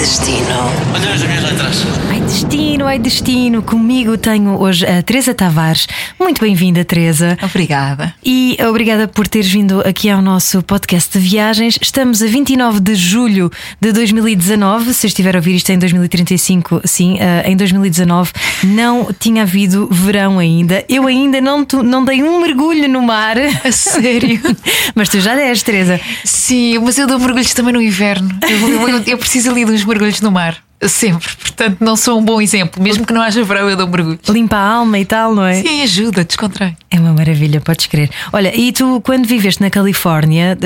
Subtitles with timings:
[0.00, 0.46] Ai, destino.
[0.94, 1.86] Olha as minhas letras.
[2.08, 3.62] Ai destino, ai destino.
[3.62, 5.86] Comigo tenho hoje a Teresa Tavares.
[6.18, 7.36] Muito bem-vinda, Teresa.
[7.42, 8.14] Obrigada.
[8.24, 11.78] E obrigada por teres vindo aqui ao nosso podcast de viagens.
[11.82, 14.94] Estamos a 29 de julho de 2019.
[14.94, 18.32] Se estiver a ouvir isto em 2035, sim, eh, em 2019
[18.64, 20.82] não tinha havido verão ainda.
[20.88, 23.36] Eu ainda não, não dei um mergulho no mar.
[23.38, 24.40] A sério?
[24.94, 26.00] Mas tu já deste, Teresa.
[26.24, 28.30] Sim, mas eu dou mergulhos também no inverno.
[28.48, 30.56] Eu, eu- eu- eu preciso ali de uns mergulhos no mar.
[30.88, 31.28] Sempre.
[31.36, 32.82] Portanto, não sou um bom exemplo.
[32.82, 34.26] Mesmo que não haja verão, eu dou mergulhos.
[34.28, 35.60] Limpa a alma e tal, não é?
[35.60, 36.74] Sim, ajuda, descontrai.
[36.90, 38.10] É uma maravilha, podes crer.
[38.32, 40.56] Olha, e tu, quando viveste na Califórnia,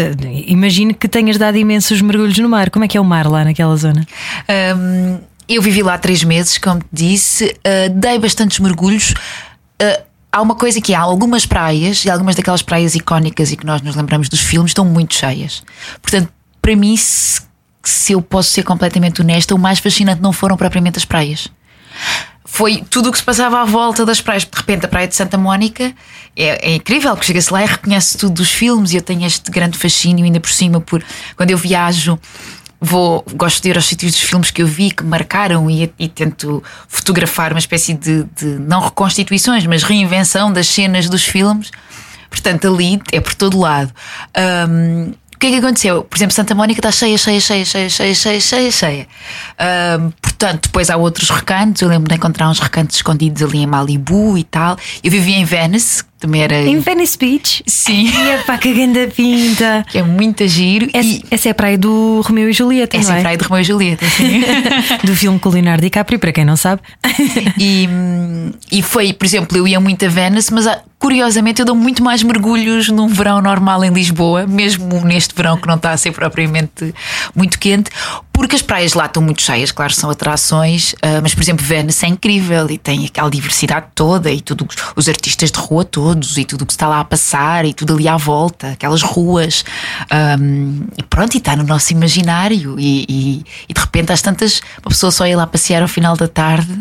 [0.47, 2.71] imagino que tenhas dado imensos mergulhos no mar.
[2.71, 4.07] Como é que é o mar lá naquela zona?
[4.77, 9.15] Hum, eu vivi lá três meses, como te disse, uh, dei bastantes mergulhos.
[9.83, 10.01] Uh,
[10.31, 13.83] há uma coisa que há algumas praias, e algumas daquelas praias icónicas e que nós
[13.83, 15.65] nos lembramos dos filmes, estão muito cheias.
[16.01, 16.29] Portanto,
[16.63, 17.43] para mim, se,
[17.85, 21.49] se eu posso ser completamente honesta, o mais fascinante não foram propriamente as praias.
[22.45, 24.45] Foi tudo o que se passava à volta das praias.
[24.45, 25.93] De repente, a praia de Santa Mónica
[26.37, 28.93] é, é incrível, porque chega-se lá e reconhece tudo dos filmes.
[28.93, 31.03] E eu tenho este grande fascínio, ainda por cima, por
[31.37, 32.19] quando eu viajo,
[32.81, 36.09] vou, gosto de ir aos sítios dos filmes que eu vi, que marcaram, e, e
[36.09, 41.71] tento fotografar uma espécie de, de, não reconstituições, mas reinvenção das cenas dos filmes.
[42.29, 43.93] Portanto, ali é por todo lado.
[45.24, 46.05] O que é que aconteceu?
[46.05, 49.09] Por exemplo, Santa Mónica está cheia, cheia, cheia, cheia, cheia, cheia, cheia, cheia.
[50.01, 51.83] Hum, portanto, depois há outros recantos.
[51.83, 54.79] Eu lembro de encontrar uns recantos escondidos ali em Malibu e tal.
[55.03, 56.57] Eu vivia em Venice, também era.
[56.57, 57.63] Em Venice Beach.
[57.67, 58.07] Sim.
[58.09, 59.85] E é pá, que ganda pinta.
[59.89, 60.89] Que é muito giro.
[60.93, 63.21] Essa, e essa é a praia do Romeu e Julieta, essa não é é?
[63.21, 64.07] a praia de Romeu e Julieta.
[64.07, 64.43] sim.
[65.05, 66.81] do filme com Leonardo DiCaprio, para quem não sabe.
[67.59, 67.89] E,
[68.71, 72.03] e foi, por exemplo, eu ia muito a Venice, mas ah, curiosamente eu dou muito
[72.03, 76.13] mais mergulhos num verão normal em Lisboa, mesmo neste verão que não está a ser
[76.13, 76.95] propriamente
[77.35, 77.91] muito quente,
[78.35, 82.05] porque as praias lá estão muito cheias, claro, são atrações, ah, mas por exemplo, Venice
[82.05, 86.45] é incrível e tem aquela diversidade toda e tudo, os artistas de rua todos e
[86.45, 89.65] tudo o que está lá a passar e tudo ali à volta, aquelas ruas.
[90.39, 92.79] Hum, e pronto, e está no nosso imaginário.
[92.79, 96.17] E, e- e de repente, às tantas, uma pessoa só ia lá passear ao final
[96.17, 96.79] da tarde.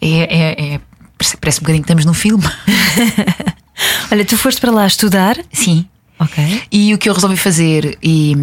[0.00, 0.80] É, é- é-
[1.18, 2.44] parece, parece um bocadinho que estamos num filme.
[4.12, 5.36] Olha, tu foste para lá estudar.
[5.52, 5.86] Sim.
[6.22, 6.62] Ok.
[6.70, 8.34] E o que eu resolvi fazer, e,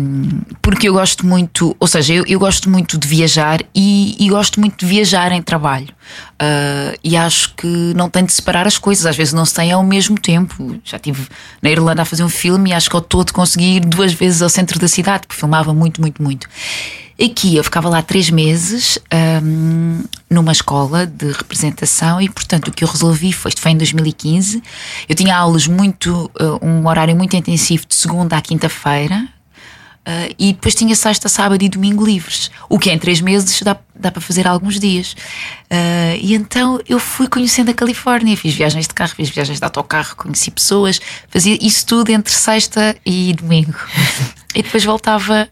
[0.61, 4.59] porque eu gosto muito, ou seja, eu, eu gosto muito de viajar e, e gosto
[4.59, 5.93] muito de viajar em trabalho.
[6.41, 9.71] Ah, e acho que não tem de separar as coisas, às vezes não se tem
[9.71, 10.79] ao mesmo tempo.
[10.83, 11.27] Já estive
[11.61, 14.41] na Irlanda a fazer um filme e acho que ao todo consegui ir duas vezes
[14.41, 16.47] ao centro da cidade, porque filmava muito, muito, muito.
[17.21, 18.97] Aqui eu ficava lá três meses
[19.43, 23.77] hum, numa escola de representação e, portanto, o que eu resolvi foi, isto foi em
[23.77, 24.63] 2015,
[25.07, 29.27] eu tinha aulas muito, uh, um horário muito intensivo de segunda à quinta-feira
[30.07, 33.75] uh, e depois tinha sexta, sábado e domingo livres, o que em três meses dá,
[33.93, 35.11] dá para fazer alguns dias.
[35.69, 39.65] Uh, e então eu fui conhecendo a Califórnia, fiz viagens de carro, fiz viagens de
[39.65, 43.75] autocarro, conheci pessoas, fazia isso tudo entre sexta e domingo.
[44.55, 45.49] e depois voltava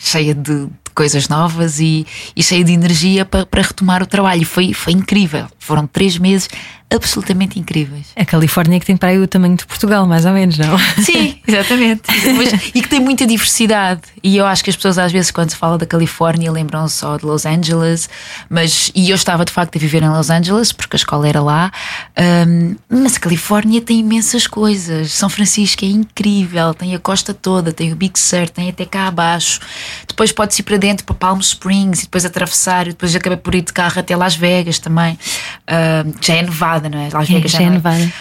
[0.00, 4.44] cheia de, de coisas novas e, e cheia de energia para, para retomar o trabalho.
[4.44, 5.46] Foi, foi incrível.
[5.58, 6.48] Foram três meses
[6.92, 8.08] absolutamente incríveis.
[8.16, 10.76] A Califórnia que tem praia o tamanho de Portugal, mais ou menos, não?
[11.02, 12.02] Sim, exatamente.
[12.36, 14.00] Mas- e que tem muita diversidade.
[14.22, 17.16] E eu acho que as pessoas, às vezes, quando se fala da Califórnia, lembram só
[17.16, 18.08] de Los Angeles.
[18.48, 21.40] Mas, e eu estava de facto a viver em Los Angeles, porque a escola era
[21.40, 21.70] lá.
[22.16, 25.12] Ahm, mas a Califórnia tem imensas coisas.
[25.12, 29.06] São Francisco é incrível, tem a costa toda, tem o Big Sur, tem até cá
[29.06, 29.60] abaixo.
[30.08, 32.86] Depois pode-se ir para dentro, para Palm Springs, e depois atravessar.
[32.86, 35.18] E depois acabei por ir de carro até Las Vegas também.
[35.66, 36.42] Ahm, já é
[36.80, 37.08] Nevada, não é?
[37.12, 38.12] Las É, Vegas é não Nevada.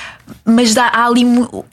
[0.45, 1.23] mas dá, há ali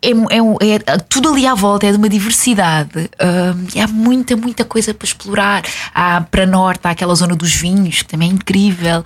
[0.02, 3.10] é, é é- tudo ali à volta é de uma diversidade.
[3.20, 5.62] Hum, e há muita muita coisa para explorar.
[5.94, 9.04] Há para norte há aquela zona dos vinhos que também é incrível.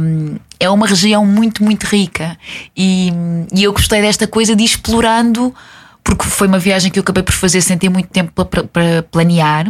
[0.00, 2.36] Hum, é uma região muito muito rica.
[2.76, 3.12] E,
[3.54, 5.54] e eu gostei desta coisa de ir explorando
[6.04, 9.02] porque foi uma viagem que eu acabei por fazer sem ter muito tempo para, para
[9.10, 9.66] planear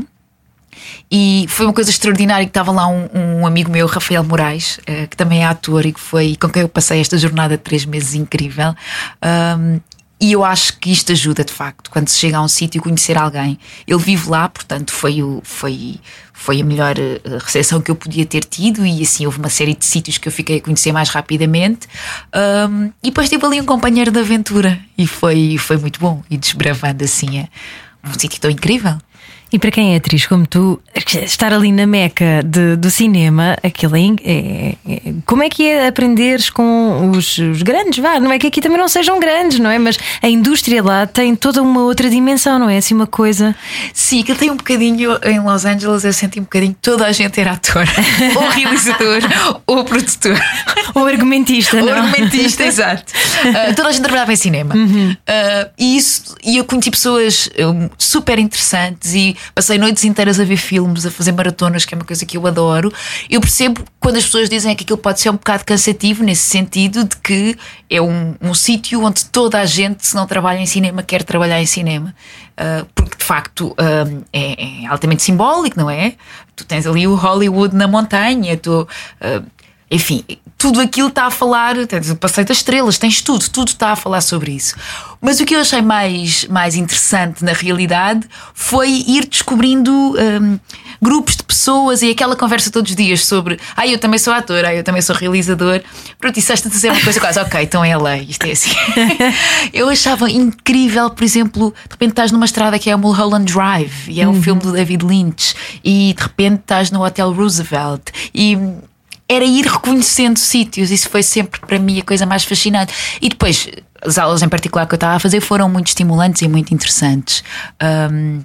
[1.10, 5.06] e foi uma coisa extraordinária que estava lá um, um amigo meu, Rafael Moraes, eh,
[5.06, 7.84] que também é ator e que foi com quem eu passei esta jornada de três
[7.84, 8.74] meses incrível.
[9.22, 9.80] Um,
[10.18, 13.18] e eu acho que isto ajuda de facto, quando se chega a um sítio conhecer
[13.18, 13.58] alguém.
[13.86, 16.00] Ele vive lá, portanto, foi, o, foi,
[16.32, 19.74] foi a melhor eh, recepção que eu podia ter tido, e assim houve uma série
[19.74, 21.86] de sítios que eu fiquei a conhecer mais rapidamente.
[22.34, 26.38] Um, e depois tive ali um companheiro de aventura, e foi, foi muito bom, e
[26.38, 27.48] desbravando assim é
[28.02, 28.96] um sítio tão incrível.
[29.56, 30.78] E para quem é atriz como tu,
[31.22, 35.88] estar ali na meca de, do cinema, aquilo é, é, é, Como é que é
[35.88, 37.98] aprenderes com os, os, grandes?
[38.00, 39.78] Vá, não é que aqui também não sejam grandes, não é?
[39.78, 42.76] Mas a indústria lá tem toda uma outra dimensão, não é?
[42.76, 43.56] Assim, uma coisa.
[43.94, 47.40] Sim, que tem um bocadinho em Los Angeles, eu senti um bocadinho toda a gente
[47.40, 47.86] era ator,
[48.36, 49.22] ou realizador,
[49.66, 50.38] ou produtor,
[50.94, 51.92] ou argumentista, ou não?
[51.94, 53.10] argumentista, exato.
[53.42, 54.74] Uh, toda a gente trabalhava em cinema.
[54.74, 55.12] Uhum.
[55.12, 60.44] Uh, e isso, e eu conheci pessoas uh, super interessantes e passei noites inteiras a
[60.44, 62.92] ver filmes, a fazer maratonas, que é uma coisa que eu adoro.
[63.28, 67.04] Eu percebo quando as pessoas dizem que aquilo pode ser um bocado cansativo, nesse sentido
[67.04, 67.56] de que
[67.90, 71.60] é um, um sítio onde toda a gente, se não trabalha em cinema, quer trabalhar
[71.60, 72.14] em cinema.
[72.52, 76.14] Uh, porque de facto uh, é, é, altamente simbólico, não é?
[76.54, 78.88] Tu tens ali o Hollywood na montanha, tu.
[79.20, 79.44] Uh,
[79.90, 80.24] enfim,
[80.66, 81.76] tudo aquilo está a falar,
[82.18, 84.74] Passeio das Estrelas, tens tudo, tudo está a falar sobre isso.
[85.20, 90.58] Mas o que eu achei mais, mais interessante na realidade foi ir descobrindo um,
[91.00, 94.64] grupos de pessoas e aquela conversa todos os dias sobre ah, eu também sou ator,
[94.64, 95.82] ah, eu também sou realizador.
[96.18, 98.74] Pronto, isso esta dizer uma coisa quase, ok, então é a lei, isto é assim.
[99.72, 104.08] eu achava incrível, por exemplo, de repente estás numa estrada que é o Mulholland Drive
[104.08, 104.42] e é um uhum.
[104.42, 105.54] filme do David Lynch,
[105.84, 108.58] e de repente estás no Hotel Roosevelt e
[109.28, 110.90] era ir reconhecendo sítios.
[110.90, 112.92] Isso foi sempre para mim a coisa mais fascinante.
[113.20, 113.68] E depois,
[114.02, 117.42] as aulas em particular que eu estava a fazer foram muito estimulantes e muito interessantes.
[118.12, 118.42] Um,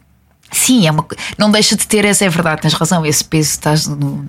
[0.51, 1.05] sim, é uma,
[1.37, 4.27] não deixa de ter, essa é verdade, tens razão, esse peso estás no,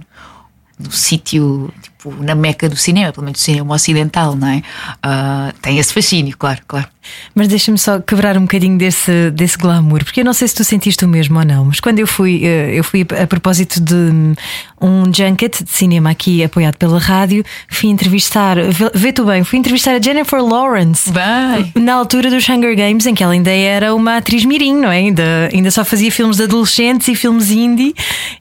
[0.79, 1.73] no sítio,
[2.03, 4.63] tipo, na meca do cinema, pelo menos do cinema ocidental, não é?
[5.05, 6.89] Uh, tem esse fascínio, claro, claro.
[7.35, 10.65] Mas deixa-me só quebrar um bocadinho desse, desse glamour, porque eu não sei se tu
[10.65, 14.35] sentiste o mesmo ou não, mas quando eu fui, eh, eu fui a propósito de
[14.81, 18.57] um junket de cinema aqui apoiado pela rádio, fui entrevistar,
[18.95, 21.73] vê tu bem, fui entrevistar a Jennifer Lawrence bem.
[21.83, 24.99] na altura dos Hunger Games, em que ela ainda era uma atriz mirim, não é?
[24.99, 27.95] Ainda, ainda só fazia filmes de adolescentes e filmes indie,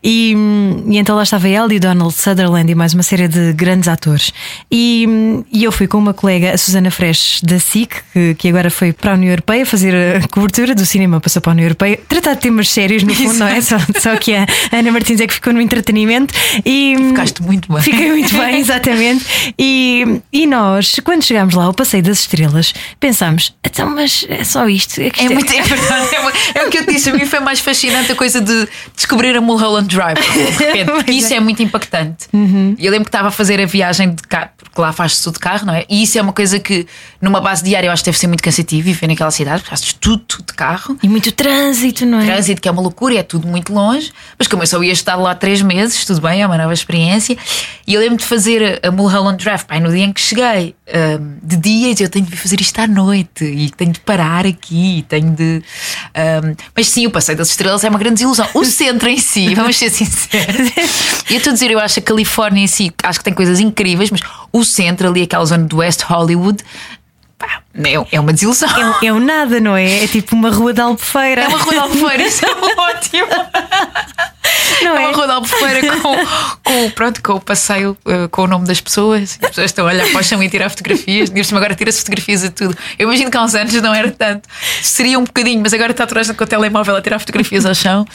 [0.03, 0.35] e,
[0.87, 4.33] e então lá estava ela e Donald Sutherland e mais uma série de grandes atores.
[4.71, 5.07] E,
[5.51, 8.93] e eu fui com uma colega, a Susana Fresh da SIC, que, que agora foi
[8.93, 12.33] para a União Europeia fazer a cobertura do cinema, passou para a União Europeia, tratar
[12.33, 13.61] de temas sérios, no fundo, não é?
[13.61, 16.33] Só, só que a Ana Martins é que ficou no entretenimento.
[16.65, 17.81] E, Ficaste muito bem.
[17.81, 19.53] Fiquei muito bem, exatamente.
[19.57, 24.67] E, e nós, quando chegámos lá ao Passeio das Estrelas, pensámos, então, mas é só
[24.67, 24.99] isto.
[24.99, 27.09] É, é, muito, é verdade, é, é, o que eu disse.
[27.09, 30.17] A mim foi mais fascinante a coisa de descobrir a Mulholland Drive.
[30.17, 31.37] De repente, isso é.
[31.37, 32.27] é muito impactante.
[32.33, 32.75] Uhum.
[32.79, 35.39] Eu lembro que estava a fazer a viagem de carro, porque lá faz-se tudo de
[35.39, 35.83] carro, não é?
[35.89, 36.85] E isso é uma coisa que,
[37.19, 39.93] numa base diária, eu acho que deve ser muito cansativo viver naquela cidade, porque fazes
[39.93, 40.95] tudo, tudo de carro.
[41.01, 42.25] E muito trânsito, não é?
[42.25, 44.13] Trânsito, que é uma loucura, é tudo muito longe.
[44.37, 47.35] Mas como eu só ia estar lá três meses, tudo bem, é uma nova experiência.
[47.87, 51.37] E eu lembro de fazer a Mulholland Drive, pai, no dia em que cheguei, um,
[51.41, 55.31] de dia, eu tenho de fazer isto à noite e tenho de parar aqui, tenho
[55.31, 55.63] de.
[56.15, 58.47] Um, mas sim, o Passeio das Estrelas é uma grande desilusão.
[58.53, 60.71] O centro em si, vamos ser sinceros.
[61.29, 63.59] E eu estou a dizer, eu acho a Califórnia em si, acho que tem coisas
[63.59, 66.63] incríveis, mas o centro ali, aquela zona do West Hollywood,
[67.41, 68.69] pá, é, é uma desilusão.
[69.01, 70.03] É, é um nada, não é?
[70.03, 71.43] É tipo uma rua de Albufeira.
[71.43, 72.49] É uma rua de Albufeira, isso é
[72.79, 73.27] ótimo.
[74.83, 76.15] Não é, é uma rua de Albufeira com,
[76.63, 79.37] com, pronto, com o passeio, uh, com o nome das pessoas.
[79.41, 81.31] As pessoas estão a olhar para o chão e tirar fotografias.
[81.33, 82.77] E agora tira-se fotografias a tudo.
[82.97, 84.47] Eu imagino que há uns anos não era tanto.
[84.81, 88.05] Seria um bocadinho, mas agora está atrás com o telemóvel a tirar fotografias ao chão.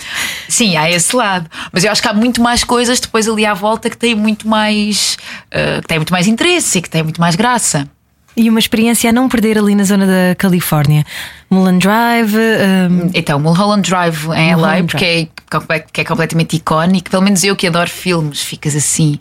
[0.48, 1.48] Sim, há esse lado.
[1.72, 4.48] Mas eu acho que há muito mais coisas depois ali à volta que têm muito
[4.48, 7.88] mais, uh, que têm muito mais interesse e que têm muito mais graça.
[8.36, 11.04] E uma experiência a não perder ali na zona da Califórnia.
[11.48, 12.36] Mulholland Drive.
[12.36, 13.10] Um...
[13.14, 17.10] Então, Mulholland Drive em LA, porque é, que é completamente icónico.
[17.10, 19.18] Pelo menos eu que adoro filmes, ficas assim.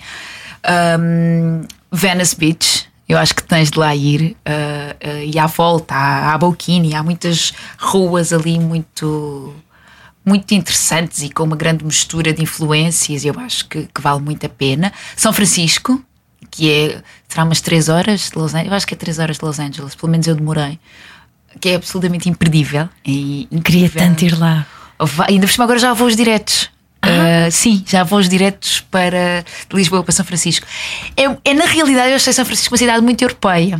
[1.00, 1.62] Um,
[1.92, 2.88] Venice Beach.
[3.08, 6.96] Eu acho que tens de lá ir uh, uh, e à volta, à, à Bokini,
[6.96, 9.54] há muitas ruas ali muito
[10.26, 13.24] muito interessantes e com uma grande mistura de influências.
[13.24, 14.92] Eu acho que, que vale muito a pena.
[15.16, 16.04] São Francisco,
[16.52, 19.38] que é, será umas 3 horas de Los Angeles, eu acho que é 3 horas
[19.38, 20.80] de Los Angeles, pelo menos eu demorei,
[21.60, 22.90] que é absolutamente imperdível.
[23.06, 24.66] E Queria tanto ir lá.
[25.28, 26.70] Ainda por cima agora já há voos diretos.
[27.06, 30.66] Uh, sim, já há voos diretos para Lisboa para São Francisco.
[31.16, 33.80] É, é na realidade eu achei São Francisco uma cidade muito europeia.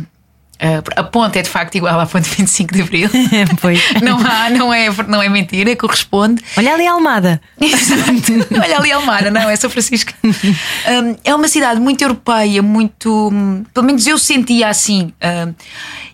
[0.56, 3.10] Uh, a ponte é de facto igual à ponte 25 de Abril.
[3.60, 3.80] pois.
[4.02, 6.42] Não, há, não, é, não é mentira, corresponde.
[6.56, 7.40] Olha ali a Almada.
[7.60, 8.32] Exato.
[8.62, 10.12] Olha ali a Almada, não, é São Francisco.
[10.24, 13.30] Um, é uma cidade muito europeia, muito.
[13.74, 15.12] Pelo menos eu sentia assim.
[15.22, 15.54] Um,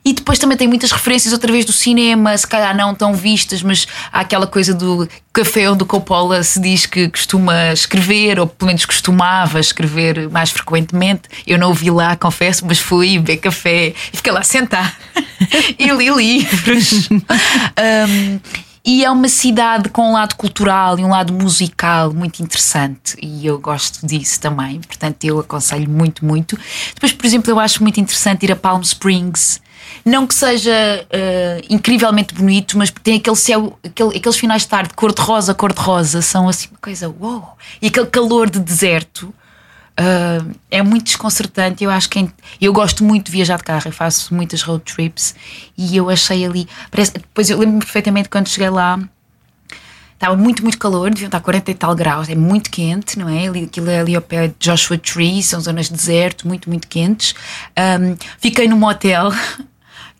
[0.04, 3.62] e depois também tem muitas referências outra vez do cinema, se calhar não tão vistas,
[3.62, 8.46] mas há aquela coisa do café onde o Coppola se diz que costuma escrever, ou
[8.48, 11.22] pelo menos costumava escrever mais frequentemente.
[11.46, 14.98] Eu não o vi lá, confesso, mas fui beber café e fiquei lá sentar
[15.78, 17.08] e li livros.
[17.10, 18.40] um,
[18.84, 23.16] E é uma cidade com um lado cultural e um lado musical muito interessante.
[23.22, 24.80] E eu gosto disso também.
[24.80, 26.58] Portanto, eu aconselho muito, muito.
[26.92, 29.60] Depois, por exemplo, eu acho muito interessante ir a Palm Springs.
[30.04, 34.94] Não que seja uh, incrivelmente bonito, mas tem aquele céu, aquele, aqueles finais de tarde,
[34.94, 37.56] cor-de-rosa, cor-de-rosa, são assim uma coisa uou!
[37.80, 39.32] E aquele calor de deserto.
[39.92, 41.84] Uh, é muito desconcertante.
[41.84, 42.28] Eu acho que
[42.60, 45.34] eu gosto muito de viajar de carro, eu faço muitas road trips
[45.76, 46.68] e eu achei ali.
[46.90, 48.98] Parece, depois eu lembro-me perfeitamente quando cheguei lá.
[50.14, 53.48] Estava muito, muito calor, deviam estar 40 e tal graus, é muito quente, não é?
[53.48, 57.34] Aquilo é ali ao pé de Joshua Tree, são zonas de deserto, muito, muito quentes.
[57.76, 59.32] Um, fiquei num motel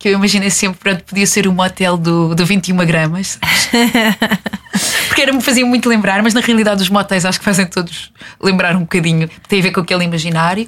[0.03, 3.39] que eu imaginei sempre, pronto, podia ser o motel do, do 21 gramas.
[5.07, 8.13] Porque era, me fazia muito lembrar, mas na realidade os motéis acho que fazem todos
[8.43, 10.67] lembrar um bocadinho, tem a ver com aquele imaginário.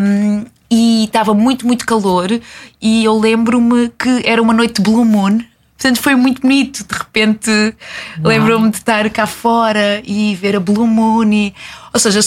[0.00, 2.28] Um, e estava muito, muito calor,
[2.80, 5.40] e eu lembro-me que era uma noite de Blue Moon.
[5.76, 6.84] Portanto, foi muito bonito.
[6.84, 7.50] De repente,
[8.22, 11.28] lembro-me de estar cá fora e ver a Blue Moon.
[11.32, 11.52] E,
[11.92, 12.20] ou seja,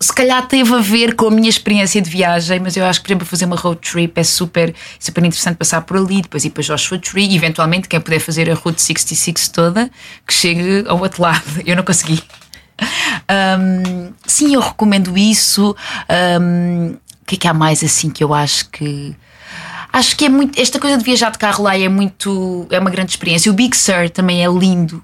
[0.00, 3.06] se calhar teve a ver com a minha experiência de viagem, mas eu acho que,
[3.06, 6.50] por exemplo, fazer uma road trip é super, super interessante passar por ali, depois ir
[6.50, 9.90] para Joshua Tree eventualmente quem puder fazer a Route 66 toda,
[10.26, 11.42] que chegue ao outro lado.
[11.66, 12.22] Eu não consegui.
[13.28, 15.74] Um, sim, eu recomendo isso.
[16.40, 16.90] Um,
[17.22, 19.16] o que é que há mais assim que eu acho que.
[19.92, 20.60] Acho que é muito.
[20.60, 22.66] Esta coisa de viajar de carro lá é muito.
[22.70, 23.50] É uma grande experiência.
[23.50, 25.02] O Big Sur também é lindo.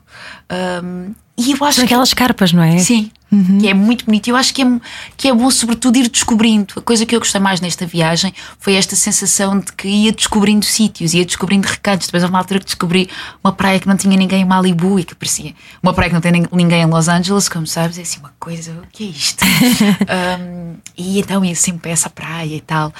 [0.82, 2.78] Um, e eu acho aquelas que, carpas, não é?
[2.78, 3.58] Sim, uhum.
[3.58, 4.28] que é muito bonito.
[4.28, 4.80] Eu acho que é,
[5.16, 6.74] que é bom, sobretudo, ir descobrindo.
[6.76, 10.64] A coisa que eu gostei mais nesta viagem foi esta sensação de que ia descobrindo
[10.64, 12.06] sítios, ia descobrindo recantos.
[12.06, 13.08] Depois, houve uma altura que descobri
[13.42, 16.20] uma praia que não tinha ninguém em Malibu e que parecia uma praia que não
[16.20, 19.44] tem ninguém em Los Angeles, como sabes, é assim uma coisa, o que é isto?
[20.40, 22.92] um, e então ia sempre para essa praia e tal.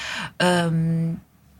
[0.71, 1.15] Um,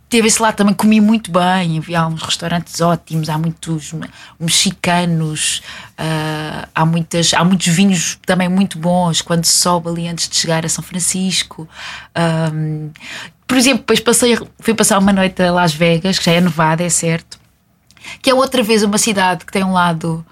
[0.10, 3.94] teve esse lado também, comi muito bem, havia uns restaurantes ótimos, há muitos
[4.40, 5.62] mexicanos,
[6.00, 10.36] uh, há, muitas, há muitos vinhos também muito bons quando se sobe ali antes de
[10.36, 11.68] chegar a São Francisco.
[12.54, 12.92] Um,
[13.48, 16.84] por exemplo, depois passei, fui passar uma noite a Las Vegas, que já é Nevada,
[16.84, 17.40] é certo,
[18.22, 20.26] que é outra vez uma cidade que tem um lado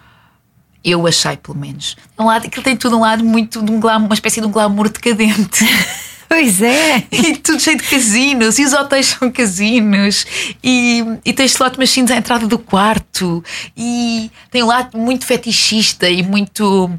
[0.83, 1.95] eu achei pelo menos.
[2.19, 4.51] Um lado, que tem tudo um lado muito de um glamour, uma espécie de um
[4.51, 5.65] glamour decadente.
[6.27, 7.03] Pois é!
[7.11, 10.25] E tudo cheio de casinos, e os hotéis são casinos,
[10.63, 13.43] e, e tens slot machines à entrada do quarto,
[13.75, 16.89] e tem um lado muito fetichista e muito.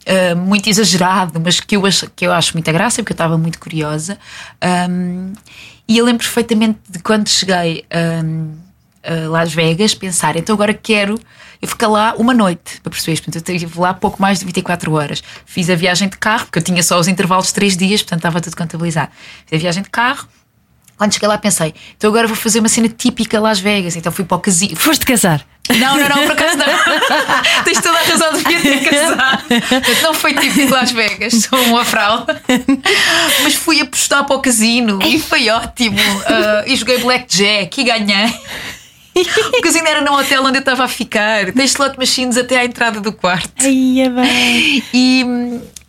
[0.00, 3.36] Uh, muito exagerado, mas que eu, acho, que eu acho muita graça, porque eu estava
[3.36, 4.18] muito curiosa.
[4.90, 5.34] Um,
[5.86, 7.84] e eu lembro perfeitamente de quando cheguei
[8.24, 8.50] um,
[9.04, 11.20] a Las Vegas, pensar, então agora quero
[11.60, 13.20] eu fiquei lá uma noite, para perceber.
[13.20, 15.22] Portanto, eu estive lá pouco mais de 24 horas.
[15.44, 18.20] Fiz a viagem de carro, porque eu tinha só os intervalos de 3 dias, portanto
[18.20, 19.10] estava tudo contabilizado.
[19.46, 20.26] Fiz a viagem de carro.
[20.96, 23.96] Quando cheguei lá pensei, então agora vou fazer uma cena típica Las Vegas.
[23.96, 24.76] Então fui para o casino.
[24.76, 25.46] Foste casar?
[25.70, 26.66] Não, não, não, por acaso não.
[27.64, 29.44] Tens toda a razão, devia ter casado.
[30.02, 32.26] Não foi típico Las Vegas, sou uma fraude.
[33.42, 35.96] Mas fui apostar para o casino e foi ótimo.
[35.98, 38.34] Uh, e joguei blackjack e ganhei.
[39.58, 41.52] o casino era num hotel onde eu estava a ficar.
[41.52, 43.52] Tem slot machines até à entrada do quarto.
[43.60, 44.82] Ai, é bem.
[44.92, 45.24] E,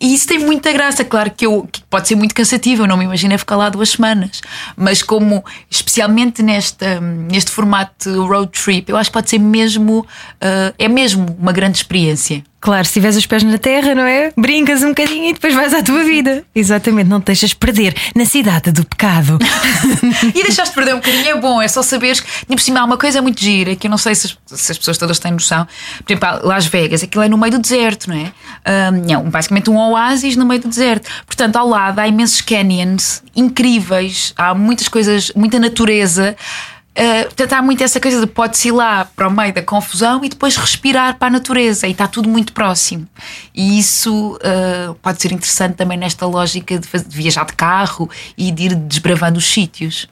[0.00, 1.04] e isso tem muita graça.
[1.04, 3.90] Claro que, eu, que pode ser muito cansativo, eu não me imagino ficar lá duas
[3.90, 4.40] semanas.
[4.76, 10.74] Mas como, especialmente nesta, neste formato road trip, eu acho que pode ser mesmo, uh,
[10.78, 12.44] é mesmo uma grande experiência.
[12.62, 14.32] Claro, se tiveres os pés na terra, não é?
[14.36, 16.44] Brincas um bocadinho e depois vais à tua vida.
[16.54, 19.36] Exatamente, não te deixas perder na cidade do pecado.
[20.32, 22.96] e deixaste perder um bocadinho é bom, é só saberes que, por cima, há uma
[22.96, 25.66] coisa muito gira que eu não sei se as, se as, pessoas todas têm noção.
[26.06, 28.32] Por exemplo, Las Vegas, aquilo é no meio do deserto, não é?
[28.92, 31.10] Um, é basicamente um oásis no meio do deserto.
[31.26, 36.36] Portanto, ao lado há imensos canyons incríveis, há muitas coisas, muita natureza.
[36.92, 40.22] Uh, portanto, há muito essa coisa de pode-se ir lá para o meio da confusão
[40.22, 43.08] e depois respirar para a natureza e está tudo muito próximo.
[43.54, 48.50] E isso uh, pode ser interessante também nesta lógica de, de, viajar de carro e
[48.50, 50.06] de ir desbravando os sítios.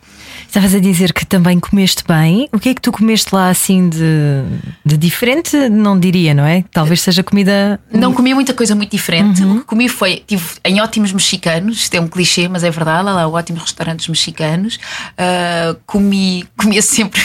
[0.50, 2.48] Estavas a dizer que também comeste bem.
[2.52, 4.42] O que é que tu comeste lá assim de,
[4.84, 5.68] de diferente?
[5.68, 6.64] Não diria, não é?
[6.72, 7.78] Talvez seja comida.
[7.88, 9.44] Não comi muita coisa muito diferente.
[9.44, 9.52] Uhum.
[9.52, 10.24] O que comi foi.
[10.26, 13.08] Tive em ótimos mexicanos, isto é um clichê, mas é verdade.
[13.08, 14.74] Há lá ótimos restaurantes mexicanos.
[15.12, 17.22] Uh, comi, comia sempre.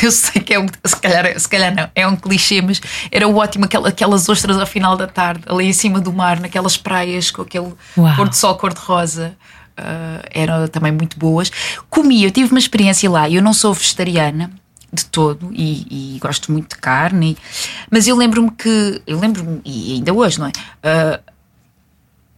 [0.00, 0.68] Eu sei que é um.
[0.84, 4.96] Se calhar, se calhar não, é um clichê, mas era ótimo aquelas ostras ao final
[4.96, 8.14] da tarde, ali em cima do mar, naquelas praias com aquele Uau.
[8.14, 9.36] cor de sol, cor de rosa
[9.78, 11.50] uh, eram também muito boas.
[11.88, 14.50] Comi, eu tive uma experiência lá, eu não sou vegetariana
[14.92, 17.36] de todo e, e gosto muito de carne,
[17.90, 20.50] mas eu lembro-me que, eu lembro-me, e ainda hoje, não é?
[20.50, 21.32] Uh,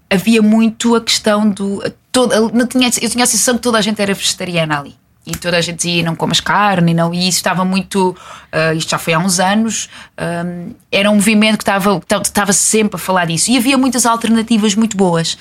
[0.08, 1.82] havia muito a questão do.
[2.12, 4.94] Toda, não tinha, eu tinha a sensação que toda a gente era vegetariana ali.
[5.26, 8.10] E toda a gente dizia não comas carne, não, e isso estava muito.
[8.52, 9.88] Uh, isto já foi há uns anos,
[10.18, 13.50] um, era um movimento que estava, estava sempre a falar disso.
[13.50, 15.38] E havia muitas alternativas muito boas.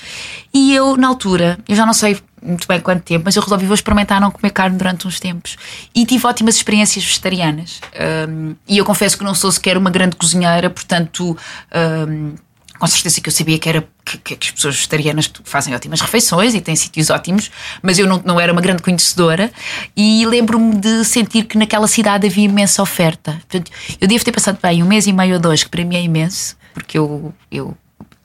[0.54, 3.66] E eu, na altura, eu já não sei muito bem quanto tempo, mas eu resolvi
[3.66, 5.58] vou experimentar não comer carne durante uns tempos.
[5.96, 7.82] E tive ótimas experiências vegetarianas.
[8.30, 11.38] Um, e eu confesso que não sou sequer uma grande cozinheira, portanto.
[12.08, 12.36] Um,
[12.84, 16.54] com certeza que eu sabia que, era, que, que, as pessoas vegetarianas fazem ótimas refeições
[16.54, 19.52] e têm sítios ótimos, mas eu não, não era uma grande conhecedora
[19.96, 23.32] e lembro-me de sentir que naquela cidade havia imensa oferta.
[23.32, 25.96] Portanto, eu devo ter passado bem um mês e meio ou dois, que para mim
[25.96, 27.76] é imenso, porque eu, eu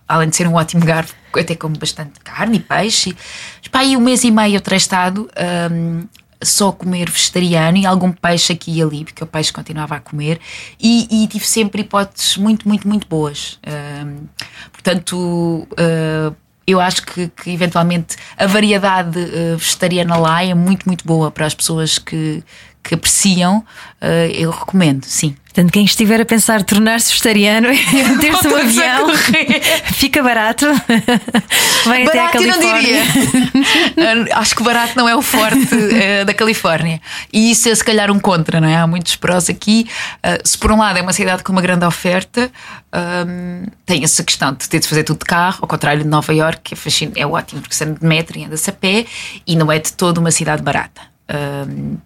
[0.09, 3.15] além de ser um ótimo garfo, até como bastante carne e peixe.
[3.61, 5.29] Mas, pá, aí um mês e meio eu terei estado
[5.71, 6.05] um,
[6.43, 10.41] só comer vegetariano e algum peixe aqui e ali, porque o peixe continuava a comer,
[10.81, 13.59] e, e tive sempre hipóteses muito, muito, muito boas.
[13.67, 14.27] Um,
[14.73, 15.17] portanto,
[15.73, 21.31] uh, eu acho que, que, eventualmente a variedade uh, vegetariana lá é muito, muito boa
[21.31, 22.45] para as pessoas que,
[22.83, 25.35] que apreciam, uh, eu recomendo, sim.
[25.59, 29.09] Portanto, quem estiver a pensar tornar-se vegetariano e meter-se um avião,
[29.93, 30.67] fica barato.
[31.85, 33.05] Vai barato até a Califórnia.
[33.97, 34.37] não diria.
[34.39, 37.01] Acho que barato não é o forte uh, da Califórnia.
[37.33, 38.77] E isso é se calhar um contra, não é?
[38.77, 39.89] Há muitos prós aqui.
[40.25, 42.53] Uh, se por um lado é uma cidade com uma grande oferta,
[43.27, 46.33] um, tem essa questão de ter de fazer tudo de carro, ao contrário de Nova
[46.33, 49.07] York, que é, é ótimo porque sendo de metro e anda-se a pé
[49.45, 51.01] e não é de toda uma cidade barata.
[51.29, 51.97] Um,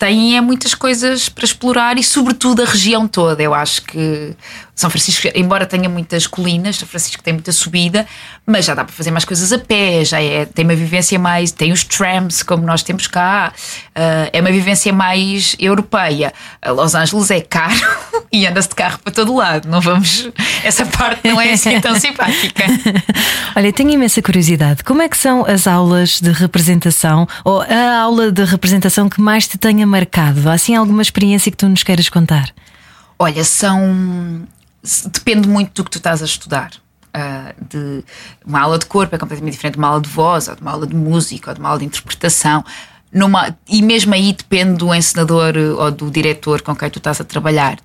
[0.00, 3.42] tem é muitas coisas para explorar e, sobretudo, a região toda.
[3.42, 4.34] Eu acho que
[4.80, 8.06] São Francisco, embora tenha muitas colinas, São Francisco tem muita subida,
[8.46, 11.52] mas já dá para fazer mais coisas a pé, já é, tem uma vivência mais.
[11.52, 16.32] tem os trams, como nós temos cá, uh, é uma vivência mais europeia.
[16.62, 17.78] A Los Angeles é caro
[18.32, 20.30] e anda-se de carro para todo lado, não vamos.
[20.64, 22.64] Essa parte não é assim tão simpática.
[23.54, 24.82] Olha, tenho imensa curiosidade.
[24.82, 29.46] Como é que são as aulas de representação ou a aula de representação que mais
[29.46, 30.48] te tenha marcado?
[30.48, 32.48] Há assim alguma experiência que tu nos queiras contar?
[33.18, 34.48] Olha, são.
[35.06, 36.72] Depende muito do que tu estás a estudar.
[37.14, 38.04] Uh, de
[38.46, 40.70] uma aula de corpo é completamente diferente de uma aula de voz, ou de uma
[40.70, 42.64] aula de música, ou de uma aula de interpretação.
[43.12, 47.24] Numa, e mesmo aí depende do encenador ou do diretor com quem tu estás a
[47.24, 47.78] trabalhar.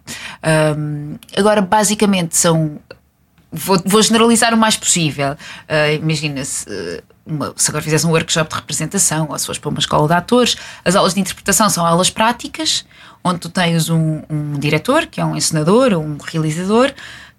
[0.77, 2.79] Um, agora, basicamente, são.
[3.51, 5.31] Vou, vou, generalizar o mais possível.
[5.31, 6.69] Uh, Imagina se.
[6.69, 10.07] Uh, uma, se agora fizesse um workshop de representação ou se fores para uma escola
[10.07, 12.85] de atores, as aulas de interpretação são aulas práticas,
[13.23, 16.93] onde tu tens um, um diretor, que é um encenador ou um realizador,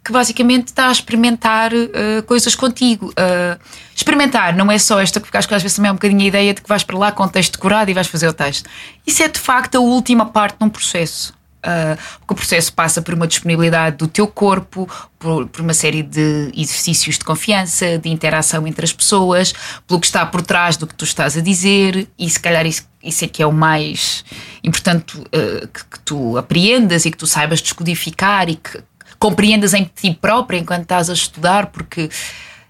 [0.05, 3.09] que basicamente está a experimentar uh, coisas contigo.
[3.11, 3.61] Uh,
[3.95, 6.27] experimentar não é só esta, porque acho que às vezes também é um bocadinho a
[6.27, 8.69] ideia de que vais para lá com o texto decorado e vais fazer o texto.
[9.05, 11.36] Isso é de facto a última parte de um processo.
[11.67, 11.99] Uh,
[12.29, 17.19] o processo passa por uma disponibilidade do teu corpo, por, por, uma série de exercícios
[17.19, 19.53] de confiança, de interação entre as pessoas,
[19.85, 22.89] pelo que está por trás do que tu estás a dizer, e se calhar isso,
[23.03, 24.25] isso é que é o mais
[24.63, 28.81] importante uh, que, que, tu apreendas e que tu saibas descodificar e que
[29.19, 32.09] compreendas em ti própria enquanto estás a estudar, porque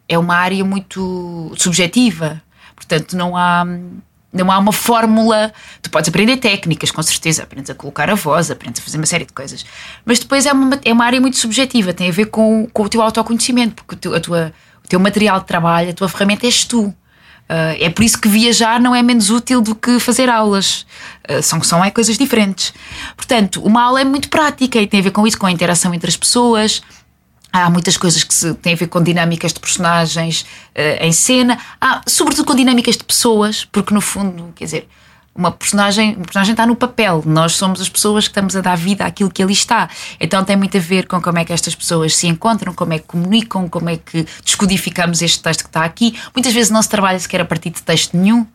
[0.08, 2.40] é uma área muito subjetiva.
[2.74, 3.62] Portanto, não há
[4.32, 5.52] não há uma fórmula.
[5.82, 9.06] Tu podes aprender técnicas, com certeza, aprendes a colocar a voz, aprendes a fazer uma
[9.06, 9.64] série de coisas.
[10.04, 12.88] Mas depois é uma, é uma área muito subjetiva, tem a ver com, com o
[12.88, 14.52] teu autoconhecimento, porque o teu, a tua,
[14.84, 16.94] o teu material de trabalho, a tua ferramenta és tu.
[17.48, 20.84] Uh, é por isso que viajar não é menos útil do que fazer aulas.
[21.30, 22.74] Uh, são, são é coisas diferentes.
[23.16, 25.94] Portanto, uma aula é muito prática e tem a ver com isso, com a interação
[25.94, 26.82] entre as pessoas,
[27.52, 31.58] Há muitas coisas que se, têm a ver com dinâmicas de personagens uh, em cena,
[31.80, 34.88] há, sobretudo com dinâmicas de pessoas, porque no fundo, quer dizer,
[35.36, 38.76] uma personagem, uma personagem está no papel, nós somos as pessoas que estamos a dar
[38.76, 39.88] vida àquilo que ali está.
[40.18, 42.98] Então tem muito a ver com como é que estas pessoas se encontram, como é
[42.98, 46.18] que comunicam, como é que descodificamos este texto que está aqui.
[46.34, 48.46] Muitas vezes não se trabalha sequer a partir de texto nenhum.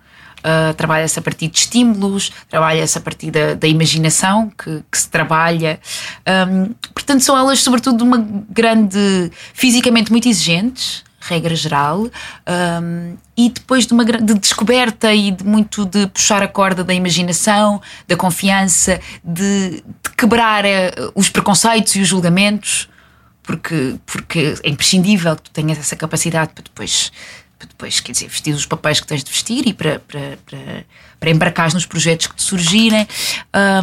[0.41, 5.07] Uh, trabalha-se a partir de estímulos, trabalha-se a partir da, da imaginação que, que, se
[5.07, 5.79] trabalha.
[6.49, 8.17] Um, portanto, são aulas, sobretudo, de uma
[8.49, 9.31] grande.
[9.53, 12.07] fisicamente muito exigentes, regra geral,
[12.81, 16.93] um, e depois de uma de descoberta e de muito de puxar a corda da
[16.93, 22.89] imaginação, da confiança, de, de quebrar uh, os preconceitos e os julgamentos,
[23.43, 27.11] porque, porque é imprescindível que tu tenhas essa capacidade para depois
[27.67, 30.85] depois, quer dizer, vestir os papéis que tens de vestir e para, para, para,
[31.19, 33.07] para embarcar nos projetos que te surgirem.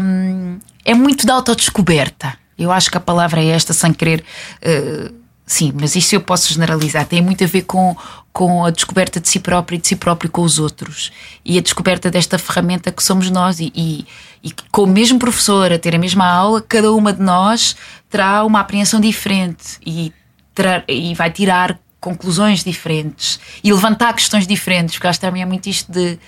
[0.00, 2.36] Um, é muito de autodescoberta.
[2.58, 4.24] Eu acho que a palavra é esta, sem querer.
[4.62, 5.14] Uh,
[5.46, 7.06] sim, mas isso eu posso generalizar.
[7.06, 7.96] Tem muito a ver com,
[8.32, 11.12] com a descoberta de si próprio e de si próprio com os outros.
[11.44, 13.60] E a descoberta desta ferramenta que somos nós.
[13.60, 14.06] E, e,
[14.42, 17.76] e com o mesmo professor a ter a mesma aula, cada uma de nós
[18.10, 20.12] terá uma apreensão diferente e,
[20.54, 25.46] terá, e vai tirar conclusões diferentes e levantar questões diferentes, porque acho que também é
[25.46, 26.18] muito isto de.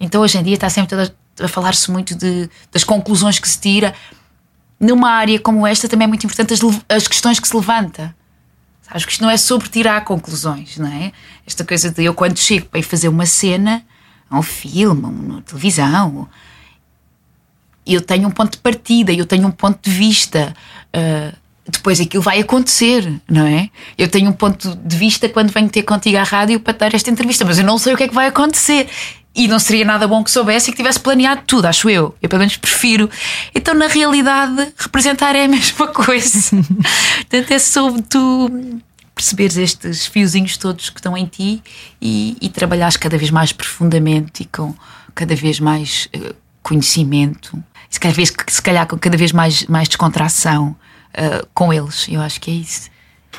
[0.00, 0.96] Então hoje em dia está sempre
[1.40, 3.94] a falar-se muito de, das conclusões que se tira.
[4.80, 8.14] Numa área como esta também é muito importante as, as questões que se levanta.
[8.90, 11.12] Acho que isto não é sobre tirar conclusões, não é?
[11.46, 13.84] Esta coisa de eu quando chego para ir fazer uma cena,
[14.30, 16.28] um filme, uma televisão,
[17.84, 20.54] eu tenho um ponto de partida, eu tenho um ponto de vista.
[20.94, 21.36] Uh,
[21.68, 23.68] depois aquilo vai acontecer, não é?
[23.96, 27.10] Eu tenho um ponto de vista quando venho ter contigo à rádio para dar esta
[27.10, 28.88] entrevista, mas eu não sei o que é que vai acontecer.
[29.34, 32.14] E não seria nada bom que soubesse e que tivesse planeado tudo, acho eu.
[32.20, 33.08] Eu pelo menos prefiro.
[33.54, 36.50] Então, na realidade, representar é a mesma coisa.
[36.50, 38.80] Portanto, é sobre tu
[39.14, 41.62] perceberes estes fiozinhos todos que estão em ti
[42.00, 44.74] e, e trabalhares cada vez mais profundamente e com
[45.14, 50.76] cada vez mais uh, conhecimento, se calhar, se calhar com cada vez mais, mais descontração
[51.14, 52.06] uh, com eles.
[52.08, 52.90] Eu acho que é isso.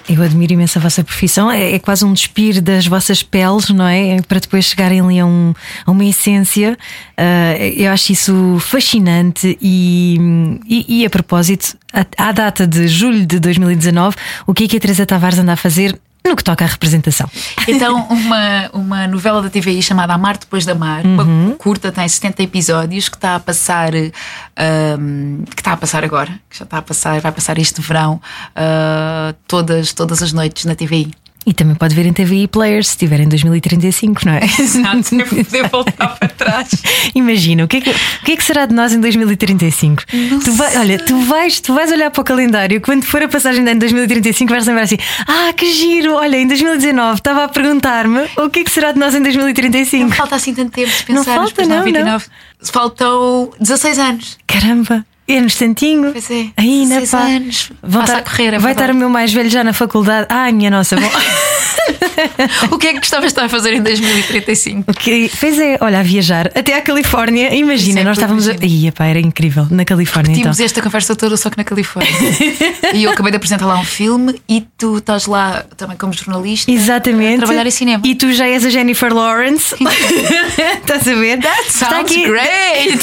[0.08, 3.86] Eu admiro imenso a vossa profissão, é, é, quase um despir das vossas peles, não
[3.86, 4.22] é?
[4.22, 5.54] Para depois chegarem ali a, um,
[5.86, 6.78] a uma essência.
[7.18, 10.18] Uh, eu acho isso fascinante e,
[10.68, 11.78] e, e a propósito,
[12.18, 14.16] à data de julho de 2019,
[14.48, 17.30] o que é que a Teresa Tavares anda a fazer no que toca à representação.
[17.68, 21.48] Então, uma, uma novela da TVI chamada Amar Depois da Mar, uhum.
[21.48, 26.32] uma curta, tem 70 episódios, que está a passar um, que está a passar agora,
[26.50, 28.22] que já está a passar, vai passar este verão,
[28.56, 31.12] uh, todas, todas as noites na TVI.
[31.46, 34.42] E também pode ver em TVI Players se estiver em 2035, não é?
[34.44, 36.70] Exato, sem poder voltar para trás.
[37.16, 40.04] Imagina, o que, é que, o que é que será de nós em 2035?
[40.14, 43.28] Não tu vai, olha, tu vais, tu vais olhar para o calendário, quando for a
[43.28, 44.98] passagem de ano 2035, vais lembrar assim:
[45.28, 46.16] ah, que giro!
[46.16, 50.10] Olha, em 2019 estava a perguntar-me o que é que será de nós em 2035.
[50.10, 52.22] Não falta assim tanto tempo se pensarmos, não falta, não, não.
[52.62, 54.38] Faltam 16 anos.
[54.46, 55.06] Caramba!
[55.30, 56.12] É no instantinho.
[56.12, 56.48] Pois é.
[56.58, 57.20] Ainda pá.
[57.20, 57.72] anos.
[57.84, 60.26] Vão estar, a correr, é vai estar o meu mais velho já na faculdade.
[60.30, 60.96] Ai, minha nossa.
[60.96, 61.08] Bom.
[62.72, 64.92] o que é que gostavas de estar a fazer em 2035?
[64.92, 65.32] Okay.
[65.40, 67.54] Pois é, olha, a viajar até à Califórnia.
[67.54, 68.48] Imagina, é, nós estávamos.
[68.48, 68.56] A...
[68.62, 69.68] Ia, pá, era incrível.
[69.70, 70.34] Na Califórnia.
[70.34, 70.66] Tínhamos então.
[70.66, 72.12] esta conversa toda só que na Califórnia.
[72.94, 76.72] e eu acabei de apresentar lá um filme e tu estás lá também como jornalista.
[76.72, 77.36] Exatamente.
[77.36, 78.04] A trabalhar em cinema.
[78.06, 79.76] E tu já és a Jennifer Lawrence.
[80.82, 81.40] estás a ver?
[81.40, 83.00] That sounds great!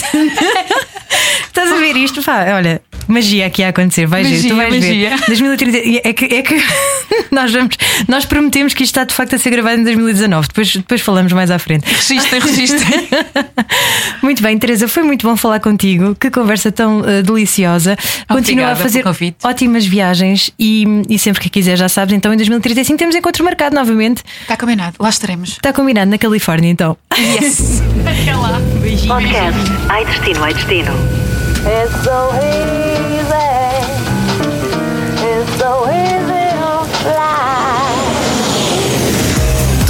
[1.46, 2.22] estás a ver isto?
[2.22, 4.06] Pá, olha, magia aqui a acontecer.
[4.06, 5.10] Vais magia, ver, tu vais magia.
[5.16, 5.26] ver.
[5.26, 6.62] 2030, é que, é que
[7.30, 7.76] nós, vamos,
[8.08, 10.48] nós prometemos que isto está de facto a ser gravado em 2019.
[10.48, 11.84] Depois, depois falamos mais à frente.
[11.86, 12.86] Registra, registra.
[14.22, 16.14] muito bem, Teresa, foi muito bom falar contigo.
[16.14, 17.96] Que conversa tão uh, deliciosa.
[18.28, 19.04] Continua a fazer
[19.42, 22.14] ótimas viagens e, e sempre que quiser, já sabes.
[22.14, 24.22] Então em 2035 temos encontro marcado novamente.
[24.42, 25.50] Está combinado, lá estaremos.
[25.50, 26.96] Está combinado na Califórnia então.
[27.16, 27.82] Yes.
[28.00, 28.60] Até lá.
[28.80, 29.08] Beijinho.
[29.08, 30.92] Podcast Ai Destino, Ai Destino.
[31.66, 32.06] It's